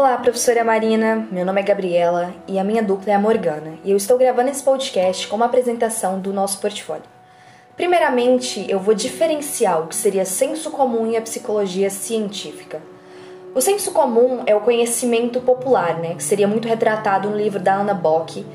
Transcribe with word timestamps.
Olá, 0.00 0.16
professora 0.16 0.62
Marina. 0.62 1.26
Meu 1.28 1.44
nome 1.44 1.60
é 1.60 1.64
Gabriela 1.64 2.32
e 2.46 2.56
a 2.56 2.62
minha 2.62 2.80
dupla 2.80 3.10
é 3.10 3.16
a 3.16 3.18
Morgana, 3.18 3.80
e 3.82 3.90
eu 3.90 3.96
estou 3.96 4.16
gravando 4.16 4.48
esse 4.48 4.62
podcast 4.62 5.26
como 5.26 5.42
apresentação 5.42 6.20
do 6.20 6.32
nosso 6.32 6.60
portfólio. 6.60 7.02
Primeiramente, 7.76 8.64
eu 8.70 8.78
vou 8.78 8.94
diferenciar 8.94 9.82
o 9.82 9.88
que 9.88 9.96
seria 9.96 10.24
senso 10.24 10.70
comum 10.70 11.10
e 11.10 11.16
a 11.16 11.20
psicologia 11.20 11.90
científica. 11.90 12.80
O 13.52 13.60
senso 13.60 13.90
comum 13.90 14.44
é 14.46 14.54
o 14.54 14.60
conhecimento 14.60 15.40
popular, 15.40 15.98
né, 15.98 16.14
que 16.14 16.22
seria 16.22 16.46
muito 16.46 16.68
retratado 16.68 17.28
no 17.28 17.36
livro 17.36 17.58
da 17.58 17.74
Anna 17.74 17.92
Bock, 17.92 18.46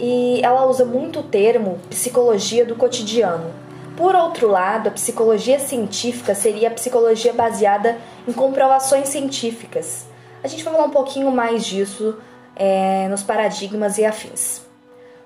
e 0.00 0.40
ela 0.42 0.64
usa 0.64 0.86
muito 0.86 1.20
o 1.20 1.24
termo 1.24 1.80
psicologia 1.90 2.64
do 2.64 2.76
cotidiano. 2.76 3.52
Por 3.94 4.14
outro 4.14 4.48
lado, 4.48 4.88
a 4.88 4.92
psicologia 4.92 5.58
científica 5.58 6.34
seria 6.34 6.68
a 6.68 6.72
psicologia 6.72 7.34
baseada 7.34 7.98
em 8.26 8.32
comprovações 8.32 9.10
científicas 9.10 10.10
a 10.42 10.48
gente 10.48 10.64
vai 10.64 10.72
falar 10.72 10.86
um 10.86 10.90
pouquinho 10.90 11.30
mais 11.30 11.64
disso 11.64 12.16
é, 12.56 13.08
nos 13.08 13.22
paradigmas 13.22 13.98
e 13.98 14.04
afins. 14.04 14.62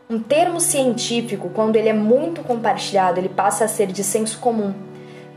Um 0.09 0.20
termo 0.20 0.61
científico, 0.61 1.51
quando 1.51 1.77
ele 1.77 1.88
é 1.88 1.93
muito 1.93 2.43
compartilhado, 2.43 3.19
ele 3.19 3.29
passa 3.29 3.65
a 3.65 3.69
ser 3.69 3.88
de 3.88 4.05
senso 4.05 4.38
comum. 4.38 4.73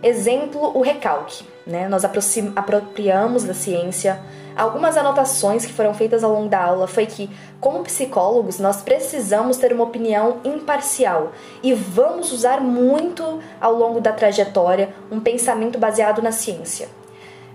Exemplo, 0.03 0.77
o 0.77 0.81
recalque. 0.81 1.43
Né? 1.65 1.87
Nós 1.87 2.03
apropriamos 2.03 3.43
da 3.43 3.53
ciência. 3.53 4.20
Algumas 4.55 4.97
anotações 4.97 5.65
que 5.65 5.73
foram 5.73 5.93
feitas 5.93 6.23
ao 6.23 6.34
longo 6.34 6.49
da 6.49 6.63
aula 6.63 6.87
foi 6.87 7.05
que, 7.05 7.29
como 7.59 7.84
psicólogos, 7.84 8.59
nós 8.59 8.81
precisamos 8.81 9.57
ter 9.57 9.71
uma 9.71 9.85
opinião 9.85 10.37
imparcial 10.43 11.31
e 11.63 11.73
vamos 11.73 12.31
usar 12.31 12.59
muito 12.59 13.39
ao 13.61 13.73
longo 13.73 14.01
da 14.01 14.11
trajetória 14.11 14.89
um 15.09 15.20
pensamento 15.20 15.79
baseado 15.79 16.21
na 16.21 16.31
ciência. 16.31 16.98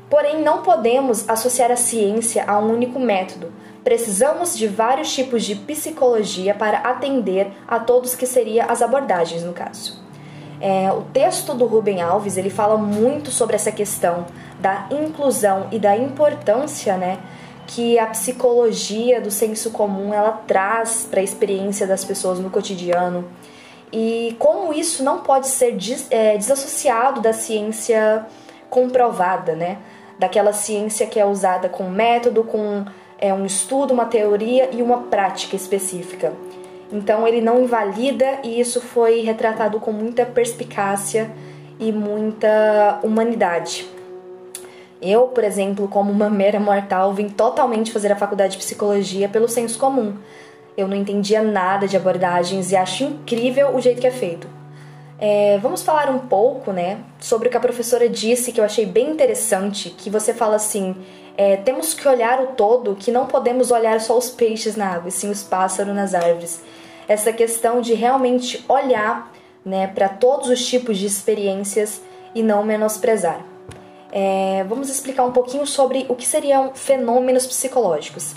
Porém, 0.09 0.43
não 0.43 0.63
podemos 0.63 1.29
associar 1.29 1.71
a 1.71 1.77
ciência 1.77 2.45
a 2.47 2.59
um 2.59 2.73
único 2.73 2.99
método. 2.99 3.53
Precisamos 3.83 4.57
de 4.57 4.67
vários 4.67 5.13
tipos 5.13 5.45
de 5.45 5.55
psicologia 5.55 6.55
para 6.55 6.79
atender 6.79 7.53
a 7.67 7.79
todos 7.79 8.15
que 8.15 8.27
seriam 8.27 8.67
as 8.69 8.81
abordagens 8.81 9.43
no 9.43 9.53
caso. 9.53 10.03
É, 10.61 10.91
o 10.93 11.03
texto 11.13 11.55
do 11.55 11.67
Rubem 11.67 12.01
Alves 12.01 12.37
ele 12.37 12.49
fala 12.49 12.79
muito 12.79 13.31
sobre 13.31 13.57
essa 13.57 13.73
questão 13.73 14.25
da 14.59 14.87
inclusão 14.91 15.69
e 15.71 15.79
da 15.79 15.97
importância, 15.97 16.97
né, 16.97 17.19
que 17.67 17.99
a 17.99 18.07
psicologia 18.07 19.21
do 19.21 19.31
senso 19.31 19.71
comum 19.71 20.15
ela 20.15 20.33
traz 20.47 21.07
para 21.11 21.21
a 21.21 21.25
experiência 21.25 21.87
das 21.87 22.05
pessoas 22.05 22.39
no 22.39 22.51
cotidiano 22.51 23.29
e 23.93 24.35
como 24.39 24.73
isso 24.73 25.05
não 25.05 25.21
pode 25.21 25.47
ser 25.47 25.77
des, 25.77 26.07
é, 26.11 26.37
desassociado 26.37 27.21
da 27.21 27.33
ciência 27.33 28.27
comprovada, 28.69 29.55
né? 29.55 29.79
Daquela 30.19 30.53
ciência 30.53 31.07
que 31.07 31.19
é 31.19 31.27
usada 31.27 31.69
com 31.69 31.89
método, 31.89 32.45
com 32.45 32.85
é, 33.19 33.33
um 33.33 33.47
estudo, 33.47 33.93
uma 33.93 34.07
teoria 34.07 34.71
e 34.73 34.83
uma 34.83 35.03
prática 35.05 35.57
específica. 35.57 36.33
Então 36.93 37.27
ele 37.27 37.41
não 37.41 37.63
invalida 37.63 38.39
e 38.43 38.61
isso 38.61 38.81
foi 38.81 39.21
retratado 39.21 39.81
com 39.81 39.93
muita 39.93 40.25
perspicácia 40.25 41.31
e 41.79 41.91
muita 41.91 43.01
humanidade. 43.03 43.87
Eu, 45.03 45.29
por 45.29 45.45
exemplo, 45.45 45.89
como 45.89 46.11
uma 46.11 46.31
mera 46.31 46.61
mortal, 46.61 47.13
vim 47.13 47.29
totalmente 47.29 47.93
fazer 47.93 48.13
a 48.13 48.17
faculdade 48.17 48.53
de 48.53 48.59
psicologia 48.59 49.29
pelo 49.29 49.49
senso 49.49 49.79
comum. 49.79 50.15
Eu 50.77 50.89
não 50.89 50.97
entendia 50.97 51.43
nada 51.43 51.87
de 51.87 51.97
abordagens 51.97 52.73
e 52.73 52.77
acho 52.77 53.05
incrível 53.05 53.75
o 53.75 53.81
jeito 53.81 54.01
que 54.01 54.07
é 54.07 54.11
feito. 54.11 54.49
É, 55.19 55.59
vamos 55.59 55.83
falar 55.83 56.11
um 56.11 56.19
pouco, 56.19 56.73
né, 56.73 56.99
sobre 57.21 57.49
o 57.49 57.51
que 57.51 57.57
a 57.57 57.61
professora 57.61 58.09
disse 58.09 58.53
que 58.53 58.61
eu 58.61 58.65
achei 58.65 58.85
bem 58.85 59.11
interessante, 59.11 59.91
que 59.91 60.11
você 60.11 60.35
fala 60.35 60.57
assim, 60.57 60.97
é, 61.37 61.57
temos 61.57 61.95
que 61.95 62.07
olhar 62.07 62.41
o 62.41 62.49
todo, 62.49 62.97
que 62.97 63.13
não 63.13 63.27
podemos 63.27 63.71
olhar 63.71 64.01
só 64.01 64.19
os 64.19 64.31
peixes 64.31 64.77
na 64.77 64.89
água, 64.89 65.09
e 65.09 65.13
sim 65.13 65.31
os 65.31 65.43
pássaros 65.43 65.95
nas 65.95 66.15
árvores. 66.15 66.63
Essa 67.07 67.33
questão 67.33 67.81
de 67.81 67.95
realmente 67.95 68.65
olhar, 68.69 69.33
né, 69.65 69.87
para 69.87 70.09
todos 70.09 70.49
os 70.49 70.67
tipos 70.67 70.99
de 70.99 71.07
experiências 71.07 72.01
e 72.35 72.43
não 72.43 72.65
menosprezar. 72.65 73.41
É, 74.11 74.65
vamos 74.69 74.89
explicar 74.89 75.25
um 75.25 75.33
pouquinho 75.33 75.67
sobre 75.67 76.07
o 76.09 76.15
que 76.15 76.27
seriam 76.27 76.73
fenômenos 76.75 77.47
psicológicos 77.47 78.35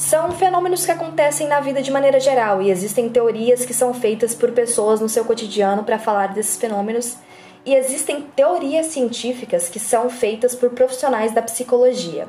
são 0.00 0.32
fenômenos 0.32 0.86
que 0.86 0.90
acontecem 0.90 1.46
na 1.46 1.60
vida 1.60 1.82
de 1.82 1.90
maneira 1.90 2.18
geral 2.18 2.62
e 2.62 2.70
existem 2.70 3.10
teorias 3.10 3.66
que 3.66 3.74
são 3.74 3.92
feitas 3.92 4.34
por 4.34 4.50
pessoas 4.50 4.98
no 4.98 5.10
seu 5.10 5.26
cotidiano 5.26 5.84
para 5.84 5.98
falar 5.98 6.28
desses 6.28 6.56
fenômenos 6.56 7.18
e 7.66 7.74
existem 7.74 8.22
teorias 8.34 8.86
científicas 8.86 9.68
que 9.68 9.78
são 9.78 10.08
feitas 10.08 10.54
por 10.54 10.70
profissionais 10.70 11.34
da 11.34 11.42
psicologia. 11.42 12.26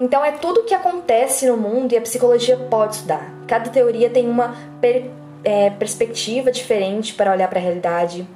Então 0.00 0.24
é 0.24 0.32
tudo 0.32 0.60
o 0.60 0.64
que 0.64 0.72
acontece 0.72 1.46
no 1.46 1.58
mundo 1.58 1.92
e 1.92 1.98
a 1.98 2.00
psicologia 2.00 2.56
pode 2.56 2.94
estudar. 2.94 3.30
Cada 3.46 3.68
teoria 3.68 4.08
tem 4.08 4.26
uma 4.26 4.56
per, 4.80 5.10
é, 5.44 5.68
perspectiva 5.68 6.50
diferente 6.50 7.12
para 7.12 7.30
olhar 7.30 7.48
para 7.48 7.58
a 7.58 7.62
realidade 7.62 8.26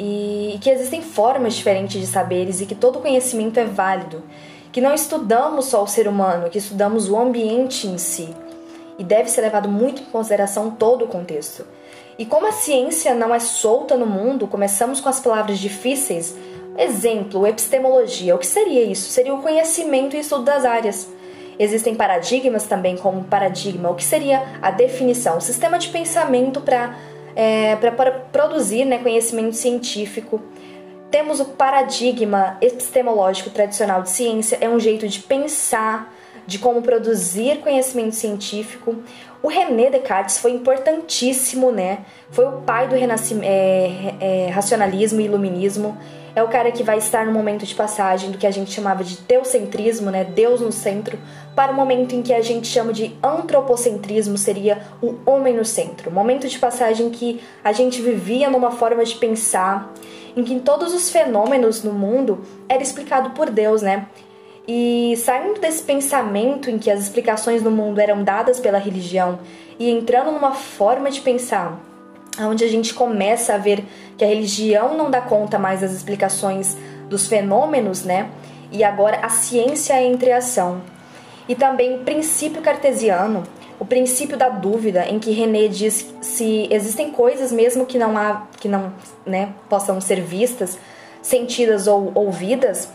e 0.00 0.58
que 0.60 0.68
existem 0.68 1.00
formas 1.00 1.54
diferentes 1.54 2.00
de 2.00 2.08
saberes 2.08 2.60
e 2.60 2.66
que 2.66 2.74
todo 2.74 2.98
conhecimento 2.98 3.60
é 3.60 3.64
válido 3.64 4.24
que 4.76 4.80
não 4.82 4.92
estudamos 4.92 5.64
só 5.64 5.82
o 5.82 5.86
ser 5.86 6.06
humano, 6.06 6.50
que 6.50 6.58
estudamos 6.58 7.08
o 7.08 7.18
ambiente 7.18 7.86
em 7.86 7.96
si. 7.96 8.28
E 8.98 9.02
deve 9.02 9.30
ser 9.30 9.40
levado 9.40 9.70
muito 9.70 10.02
em 10.02 10.04
consideração 10.04 10.70
todo 10.70 11.06
o 11.06 11.08
contexto. 11.08 11.66
E 12.18 12.26
como 12.26 12.46
a 12.46 12.52
ciência 12.52 13.14
não 13.14 13.34
é 13.34 13.38
solta 13.40 13.96
no 13.96 14.04
mundo, 14.04 14.46
começamos 14.46 15.00
com 15.00 15.08
as 15.08 15.18
palavras 15.18 15.58
difíceis. 15.58 16.36
Exemplo, 16.76 17.46
epistemologia. 17.46 18.36
O 18.36 18.38
que 18.38 18.46
seria 18.46 18.82
isso? 18.82 19.08
Seria 19.08 19.32
o 19.32 19.40
conhecimento 19.40 20.14
e 20.14 20.20
estudo 20.20 20.44
das 20.44 20.66
áreas. 20.66 21.08
Existem 21.58 21.94
paradigmas 21.94 22.64
também, 22.64 22.98
como 22.98 23.24
paradigma, 23.24 23.88
o 23.88 23.94
que 23.94 24.04
seria 24.04 24.42
a 24.60 24.70
definição, 24.70 25.38
o 25.38 25.40
sistema 25.40 25.78
de 25.78 25.88
pensamento 25.88 26.60
para 26.60 26.94
é, 27.34 27.78
produzir 28.30 28.84
né, 28.84 28.98
conhecimento 28.98 29.56
científico. 29.56 30.38
Temos 31.10 31.40
o 31.40 31.44
paradigma 31.44 32.56
epistemológico 32.60 33.50
tradicional 33.50 34.02
de 34.02 34.10
ciência, 34.10 34.58
é 34.60 34.68
um 34.68 34.80
jeito 34.80 35.08
de 35.08 35.20
pensar, 35.20 36.12
de 36.46 36.58
como 36.58 36.82
produzir 36.82 37.58
conhecimento 37.58 38.14
científico. 38.14 38.96
O 39.42 39.48
René 39.48 39.90
Descartes 39.90 40.38
foi 40.38 40.52
importantíssimo, 40.52 41.70
né? 41.70 42.00
Foi 42.30 42.44
o 42.46 42.60
pai 42.62 42.88
do 42.88 42.96
é, 42.96 44.14
é, 44.20 44.50
racionalismo 44.50 45.20
e 45.20 45.24
iluminismo. 45.24 45.96
É 46.36 46.42
o 46.42 46.48
cara 46.48 46.70
que 46.70 46.82
vai 46.82 46.98
estar 46.98 47.24
no 47.24 47.32
momento 47.32 47.64
de 47.64 47.74
passagem 47.74 48.30
do 48.30 48.36
que 48.36 48.46
a 48.46 48.50
gente 48.50 48.70
chamava 48.70 49.02
de 49.02 49.16
teocentrismo, 49.16 50.10
né? 50.10 50.22
Deus 50.22 50.60
no 50.60 50.70
centro, 50.70 51.18
para 51.54 51.72
o 51.72 51.74
momento 51.74 52.14
em 52.14 52.20
que 52.20 52.34
a 52.34 52.42
gente 52.42 52.66
chama 52.66 52.92
de 52.92 53.16
antropocentrismo, 53.22 54.36
seria 54.36 54.82
o 55.00 55.14
homem 55.24 55.56
no 55.56 55.64
centro. 55.64 56.10
Momento 56.10 56.46
de 56.46 56.58
passagem 56.58 57.08
que 57.08 57.40
a 57.64 57.72
gente 57.72 58.02
vivia 58.02 58.50
numa 58.50 58.70
forma 58.70 59.02
de 59.02 59.14
pensar 59.14 59.94
em 60.36 60.44
que 60.44 60.60
todos 60.60 60.92
os 60.92 61.08
fenômenos 61.08 61.82
no 61.82 61.94
mundo 61.94 62.42
era 62.68 62.82
explicado 62.82 63.30
por 63.30 63.48
Deus, 63.48 63.80
né? 63.80 64.06
E 64.68 65.14
saindo 65.16 65.58
desse 65.58 65.84
pensamento 65.84 66.68
em 66.68 66.78
que 66.78 66.90
as 66.90 67.00
explicações 67.00 67.62
no 67.62 67.70
mundo 67.70 67.98
eram 67.98 68.22
dadas 68.22 68.60
pela 68.60 68.76
religião 68.76 69.38
e 69.78 69.88
entrando 69.88 70.30
numa 70.30 70.52
forma 70.52 71.10
de 71.10 71.22
pensar 71.22 71.80
onde 72.40 72.64
a 72.64 72.68
gente 72.68 72.92
começa 72.94 73.54
a 73.54 73.58
ver 73.58 73.84
que 74.16 74.24
a 74.24 74.28
religião 74.28 74.96
não 74.96 75.10
dá 75.10 75.20
conta 75.20 75.58
mais 75.58 75.80
das 75.80 75.92
explicações 75.92 76.76
dos 77.08 77.26
fenômenos, 77.26 78.04
né? 78.04 78.30
E 78.70 78.82
agora 78.82 79.20
a 79.22 79.28
ciência 79.28 80.00
entra 80.02 80.30
em 80.30 80.32
ação. 80.32 80.82
E 81.48 81.54
também 81.54 81.96
o 81.96 81.98
princípio 82.04 82.60
cartesiano, 82.60 83.44
o 83.78 83.84
princípio 83.84 84.36
da 84.36 84.48
dúvida, 84.48 85.06
em 85.08 85.18
que 85.18 85.30
René 85.30 85.68
diz 85.68 86.12
se 86.20 86.66
existem 86.70 87.10
coisas 87.10 87.52
mesmo 87.52 87.86
que 87.86 87.98
não 87.98 88.16
há, 88.18 88.46
que 88.58 88.68
não, 88.68 88.92
né, 89.24 89.50
possam 89.68 90.00
ser 90.00 90.20
vistas, 90.20 90.78
sentidas 91.22 91.86
ou 91.86 92.10
ouvidas, 92.14 92.88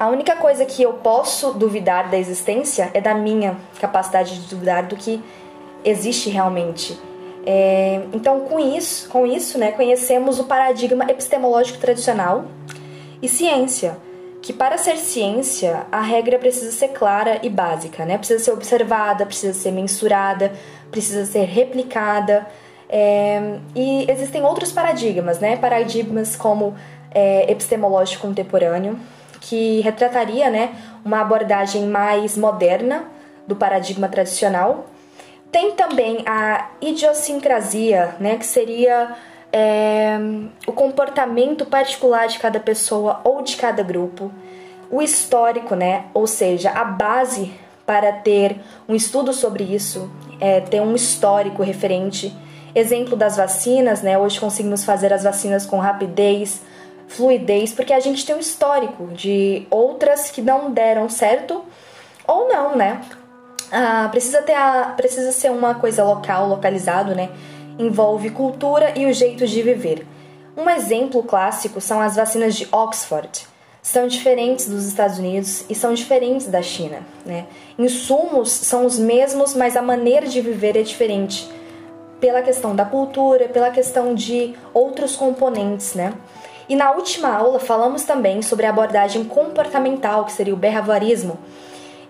a 0.00 0.08
única 0.08 0.34
coisa 0.36 0.64
que 0.64 0.82
eu 0.82 0.94
posso 0.94 1.52
duvidar 1.52 2.10
da 2.10 2.16
existência 2.16 2.90
é 2.94 3.02
da 3.02 3.14
minha 3.14 3.58
capacidade 3.78 4.40
de 4.40 4.48
duvidar 4.48 4.86
do 4.86 4.96
que 4.96 5.22
existe 5.84 6.30
realmente. 6.30 6.98
É, 7.46 8.02
então, 8.12 8.40
com 8.40 8.58
isso, 8.58 9.08
com 9.08 9.26
isso, 9.26 9.58
né, 9.58 9.72
conhecemos 9.72 10.38
o 10.38 10.44
paradigma 10.44 11.04
epistemológico 11.08 11.78
tradicional 11.78 12.44
e 13.22 13.28
ciência 13.28 13.96
que 14.42 14.52
para 14.52 14.78
ser 14.78 14.96
ciência 14.96 15.86
a 15.92 16.00
regra 16.00 16.38
precisa 16.38 16.72
ser 16.72 16.88
clara 16.88 17.38
e 17.42 17.50
básica, 17.50 18.04
né? 18.04 18.16
Precisa 18.16 18.42
ser 18.42 18.52
observada, 18.52 19.26
precisa 19.26 19.52
ser 19.52 19.70
mensurada, 19.70 20.52
precisa 20.90 21.26
ser 21.26 21.44
replicada. 21.44 22.46
É, 22.88 23.58
e 23.74 24.10
existem 24.10 24.42
outros 24.42 24.72
paradigmas, 24.72 25.38
né? 25.38 25.56
Paradigmas 25.56 26.36
como 26.36 26.74
é, 27.10 27.50
epistemológico 27.50 28.26
contemporâneo, 28.26 28.98
que 29.40 29.80
retrataria, 29.80 30.50
né, 30.50 30.74
uma 31.04 31.20
abordagem 31.20 31.86
mais 31.86 32.36
moderna 32.36 33.04
do 33.46 33.56
paradigma 33.56 34.08
tradicional. 34.08 34.86
Tem 35.50 35.72
também 35.72 36.22
a 36.26 36.70
idiosincrasia, 36.80 38.14
né, 38.20 38.36
que 38.36 38.46
seria 38.46 39.16
é, 39.52 40.16
o 40.66 40.72
comportamento 40.72 41.66
particular 41.66 42.28
de 42.28 42.38
cada 42.38 42.60
pessoa 42.60 43.20
ou 43.24 43.42
de 43.42 43.56
cada 43.56 43.82
grupo. 43.82 44.32
O 44.90 45.00
histórico, 45.02 45.74
né? 45.74 46.06
Ou 46.12 46.26
seja, 46.26 46.70
a 46.70 46.84
base 46.84 47.52
para 47.86 48.12
ter 48.12 48.60
um 48.88 48.94
estudo 48.94 49.32
sobre 49.32 49.64
isso, 49.64 50.10
é 50.40 50.60
ter 50.60 50.80
um 50.80 50.94
histórico 50.94 51.62
referente. 51.62 52.32
Exemplo 52.72 53.16
das 53.16 53.36
vacinas, 53.36 54.02
né? 54.02 54.16
Hoje 54.16 54.38
conseguimos 54.38 54.84
fazer 54.84 55.12
as 55.12 55.24
vacinas 55.24 55.66
com 55.66 55.78
rapidez, 55.78 56.60
fluidez, 57.08 57.72
porque 57.72 57.92
a 57.92 57.98
gente 57.98 58.24
tem 58.24 58.36
um 58.36 58.38
histórico 58.38 59.08
de 59.08 59.66
outras 59.70 60.30
que 60.30 60.40
não 60.40 60.70
deram 60.70 61.08
certo 61.08 61.64
ou 62.26 62.48
não, 62.48 62.76
né? 62.76 63.00
Ah, 63.72 64.08
precisa 64.10 64.42
ter 64.42 64.54
a, 64.54 64.94
precisa 64.96 65.30
ser 65.32 65.50
uma 65.50 65.74
coisa 65.74 66.02
local, 66.02 66.48
localizado, 66.48 67.14
né? 67.14 67.30
Envolve 67.78 68.30
cultura 68.30 68.98
e 68.98 69.06
o 69.06 69.12
jeito 69.12 69.46
de 69.46 69.62
viver. 69.62 70.06
Um 70.56 70.68
exemplo 70.68 71.22
clássico 71.22 71.80
são 71.80 72.00
as 72.00 72.16
vacinas 72.16 72.54
de 72.56 72.68
Oxford. 72.72 73.46
São 73.82 74.06
diferentes 74.06 74.68
dos 74.68 74.86
Estados 74.86 75.18
Unidos 75.18 75.64
e 75.70 75.74
são 75.74 75.94
diferentes 75.94 76.48
da 76.48 76.60
China, 76.60 76.98
né? 77.24 77.46
Insumos 77.78 78.50
são 78.50 78.84
os 78.84 78.98
mesmos, 78.98 79.54
mas 79.54 79.76
a 79.76 79.80
maneira 79.80 80.26
de 80.26 80.40
viver 80.40 80.76
é 80.76 80.82
diferente 80.82 81.48
pela 82.20 82.42
questão 82.42 82.76
da 82.76 82.84
cultura, 82.84 83.48
pela 83.48 83.70
questão 83.70 84.14
de 84.14 84.54
outros 84.74 85.16
componentes, 85.16 85.94
né? 85.94 86.12
E 86.68 86.76
na 86.76 86.92
última 86.92 87.34
aula 87.34 87.58
falamos 87.58 88.04
também 88.04 88.42
sobre 88.42 88.66
a 88.66 88.70
abordagem 88.70 89.24
comportamental, 89.24 90.26
que 90.26 90.32
seria 90.32 90.52
o 90.52 90.56
behaviorismo, 90.56 91.38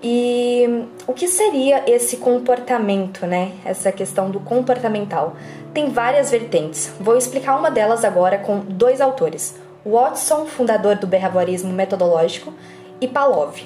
e 0.03 0.87
o 1.07 1.13
que 1.13 1.29
seria 1.29 1.85
esse 1.87 2.17
comportamento, 2.17 3.27
né? 3.27 3.53
Essa 3.65 3.93
questão 3.93 4.31
do 4.31 4.41
comportamental. 4.41 5.37
Tem 5.75 5.91
várias 5.91 6.31
vertentes. 6.31 6.91
Vou 6.99 7.17
explicar 7.17 7.57
uma 7.59 7.71
delas 7.71 8.05
agora 8.05 8.39
com 8.39 8.61
dois 8.61 9.01
autores: 9.01 9.57
Watson, 9.85 10.47
fundador 10.47 10.97
do 10.97 11.07
behaviorismo 11.07 11.73
metodológico, 11.73 12.53
e 13.01 13.07
Palov. 13.07 13.57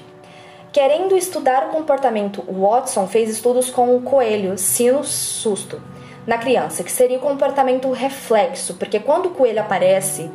Querendo 0.73 1.17
estudar 1.17 1.69
o 1.69 1.71
comportamento, 1.71 2.43
Watson 2.49 3.07
fez 3.07 3.31
estudos 3.31 3.71
com 3.71 3.95
o 3.95 4.03
coelho, 4.03 4.59
sino, 4.59 5.05
susto, 5.05 5.81
na 6.27 6.37
criança, 6.37 6.83
que 6.83 6.91
seria 6.91 7.19
o 7.19 7.21
comportamento 7.21 7.93
reflexo, 7.93 8.75
porque 8.75 8.99
quando 8.99 9.27
o 9.27 9.31
coelho 9.31 9.61
aparece, 9.61 10.29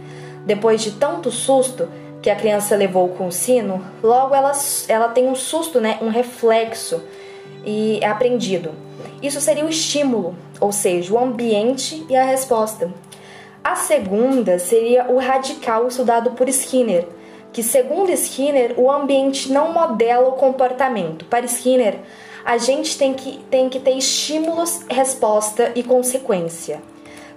depois 0.45 0.81
de 0.81 0.91
tanto 0.91 1.29
susto, 1.29 1.89
que 2.21 2.29
a 2.29 2.35
criança 2.35 2.75
levou 2.75 3.09
com 3.09 3.27
o 3.27 3.31
sino, 3.31 3.83
logo 4.03 4.35
ela, 4.35 4.51
ela 4.87 5.09
tem 5.09 5.27
um 5.27 5.35
susto, 5.35 5.79
né, 5.79 5.97
um 6.01 6.09
reflexo 6.09 7.01
e 7.65 7.99
é 8.01 8.07
aprendido. 8.07 8.71
Isso 9.21 9.39
seria 9.39 9.65
o 9.65 9.69
estímulo, 9.69 10.35
ou 10.59 10.71
seja, 10.71 11.13
o 11.13 11.19
ambiente 11.19 12.05
e 12.09 12.15
a 12.15 12.23
resposta. 12.23 12.91
A 13.63 13.75
segunda 13.75 14.57
seria 14.59 15.07
o 15.09 15.17
radical 15.17 15.87
estudado 15.87 16.31
por 16.31 16.47
Skinner, 16.49 17.07
que 17.51 17.63
segundo 17.63 18.11
Skinner, 18.11 18.73
o 18.77 18.89
ambiente 18.91 19.51
não 19.51 19.73
modela 19.73 20.29
o 20.29 20.33
comportamento. 20.33 21.25
Para 21.25 21.45
Skinner, 21.45 21.99
a 22.45 22.57
gente 22.57 22.97
tem 22.97 23.13
que, 23.13 23.39
tem 23.49 23.69
que 23.69 23.79
ter 23.79 23.91
estímulos, 23.91 24.81
resposta 24.89 25.71
e 25.75 25.83
consequência. 25.83 26.81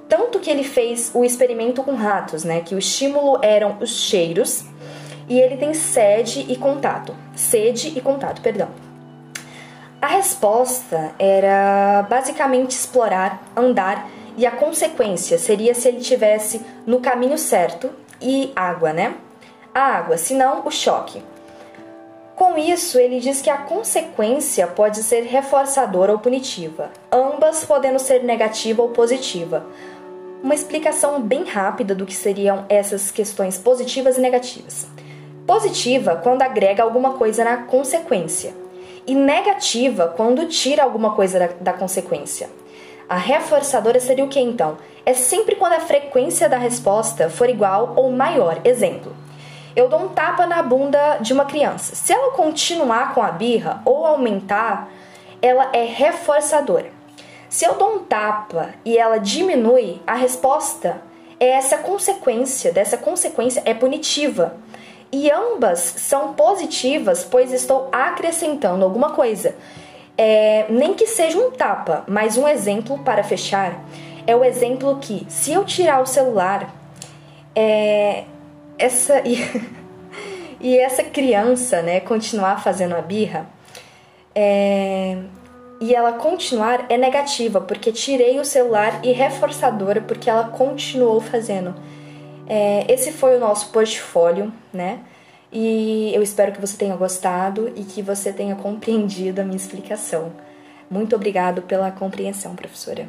Tanto 0.08 0.38
que 0.38 0.50
ele 0.50 0.62
fez 0.62 1.10
o 1.14 1.24
experimento 1.24 1.82
com 1.82 1.94
ratos, 1.94 2.44
né? 2.44 2.60
Que 2.60 2.74
o 2.74 2.78
estímulo 2.78 3.38
eram 3.42 3.78
os 3.80 4.02
cheiros 4.02 4.64
e 5.28 5.40
ele 5.40 5.56
tem 5.56 5.74
sede 5.74 6.46
e 6.48 6.56
contato. 6.56 7.14
Sede 7.34 7.92
e 7.96 8.00
contato, 8.00 8.40
perdão. 8.40 8.68
A 10.00 10.08
resposta 10.08 11.12
era 11.18 12.04
basicamente 12.10 12.72
explorar, 12.72 13.40
andar 13.56 14.08
e 14.36 14.44
a 14.44 14.50
consequência 14.50 15.38
seria 15.38 15.74
se 15.74 15.88
ele 15.88 16.00
tivesse 16.00 16.60
no 16.84 17.00
caminho 17.00 17.38
certo 17.38 17.90
e 18.20 18.52
água, 18.56 18.92
né? 18.92 19.14
A 19.74 19.80
água, 19.80 20.16
senão 20.16 20.62
o 20.64 20.70
choque. 20.70 21.22
Com 22.34 22.58
isso, 22.58 22.98
ele 22.98 23.20
diz 23.20 23.40
que 23.40 23.50
a 23.50 23.58
consequência 23.58 24.66
pode 24.66 25.02
ser 25.02 25.22
reforçadora 25.22 26.10
ou 26.10 26.18
punitiva, 26.18 26.90
ambas 27.12 27.64
podendo 27.64 27.98
ser 27.98 28.24
negativa 28.24 28.82
ou 28.82 28.88
positiva. 28.88 29.64
Uma 30.42 30.54
explicação 30.54 31.22
bem 31.22 31.44
rápida 31.44 31.94
do 31.94 32.04
que 32.04 32.14
seriam 32.14 32.64
essas 32.68 33.12
questões 33.12 33.56
positivas 33.58 34.18
e 34.18 34.20
negativas. 34.20 34.88
Positiva 35.46 36.20
quando 36.22 36.42
agrega 36.42 36.82
alguma 36.82 37.14
coisa 37.14 37.44
na 37.44 37.58
consequência, 37.58 38.54
e 39.06 39.14
negativa 39.14 40.12
quando 40.16 40.46
tira 40.46 40.84
alguma 40.84 41.14
coisa 41.14 41.38
da, 41.38 41.48
da 41.60 41.72
consequência. 41.72 42.48
A 43.08 43.16
reforçadora 43.16 43.98
seria 43.98 44.24
o 44.24 44.28
que 44.28 44.38
então? 44.38 44.78
É 45.04 45.12
sempre 45.12 45.56
quando 45.56 45.72
a 45.72 45.80
frequência 45.80 46.48
da 46.48 46.56
resposta 46.56 47.28
for 47.28 47.50
igual 47.50 47.92
ou 47.96 48.12
maior. 48.12 48.60
Exemplo: 48.64 49.12
eu 49.74 49.88
dou 49.88 50.00
um 50.00 50.08
tapa 50.08 50.46
na 50.46 50.62
bunda 50.62 51.18
de 51.20 51.32
uma 51.32 51.44
criança. 51.44 51.96
Se 51.96 52.12
ela 52.12 52.32
continuar 52.32 53.12
com 53.12 53.22
a 53.22 53.32
birra 53.32 53.82
ou 53.84 54.06
aumentar, 54.06 54.88
ela 55.40 55.70
é 55.72 55.84
reforçadora. 55.84 56.90
Se 57.48 57.64
eu 57.64 57.74
dou 57.74 57.96
um 57.96 57.98
tapa 58.04 58.70
e 58.84 58.96
ela 58.96 59.18
diminui, 59.18 60.00
a 60.06 60.14
resposta 60.14 61.02
é 61.40 61.48
essa 61.48 61.78
consequência, 61.78 62.72
dessa 62.72 62.96
consequência 62.96 63.62
é 63.64 63.74
punitiva 63.74 64.54
e 65.12 65.30
ambas 65.30 65.78
são 65.78 66.32
positivas, 66.32 67.22
pois 67.22 67.52
estou 67.52 67.88
acrescentando 67.92 68.82
alguma 68.82 69.10
coisa. 69.10 69.54
É, 70.16 70.66
nem 70.70 70.94
que 70.94 71.06
seja 71.06 71.38
um 71.38 71.50
tapa, 71.50 72.04
mas 72.08 72.38
um 72.38 72.48
exemplo 72.48 72.98
para 73.00 73.22
fechar 73.22 73.84
é 74.26 74.34
o 74.34 74.44
exemplo 74.44 74.98
que, 75.00 75.26
se 75.28 75.52
eu 75.52 75.64
tirar 75.64 76.00
o 76.00 76.06
celular, 76.06 76.74
é, 77.54 78.24
essa 78.78 79.20
e, 79.26 79.38
e, 80.60 80.78
essa 80.78 81.02
criança, 81.02 81.82
né, 81.82 82.00
continuar 82.00 82.62
fazendo 82.62 82.94
a 82.94 83.02
birra, 83.02 83.46
é, 84.34 85.18
e 85.80 85.94
ela 85.94 86.12
continuar 86.12 86.86
é 86.88 86.96
negativa, 86.96 87.60
porque 87.60 87.90
tirei 87.92 88.38
o 88.38 88.44
celular 88.44 89.00
e 89.02 89.12
reforçadora 89.12 90.00
porque 90.00 90.30
ela 90.30 90.44
continuou 90.44 91.20
fazendo. 91.20 91.74
É, 92.46 92.92
esse 92.92 93.12
foi 93.12 93.36
o 93.36 93.40
nosso 93.40 93.70
portfólio, 93.70 94.52
né? 94.72 95.00
E 95.52 96.12
eu 96.14 96.22
espero 96.22 96.52
que 96.52 96.60
você 96.60 96.76
tenha 96.76 96.96
gostado 96.96 97.72
e 97.76 97.84
que 97.84 98.02
você 98.02 98.32
tenha 98.32 98.56
compreendido 98.56 99.40
a 99.40 99.44
minha 99.44 99.56
explicação. 99.56 100.32
Muito 100.90 101.14
obrigado 101.14 101.62
pela 101.62 101.90
compreensão, 101.90 102.54
professora. 102.54 103.06